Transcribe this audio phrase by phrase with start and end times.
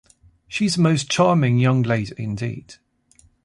[0.47, 2.77] She is a most charming young lady indeed.